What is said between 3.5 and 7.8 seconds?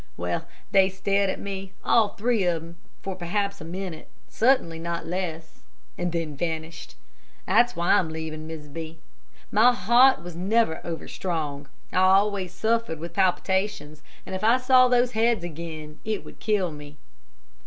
a minute, certainly not less, and then vanished. That's